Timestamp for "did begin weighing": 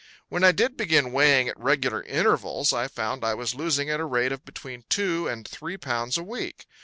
0.51-1.47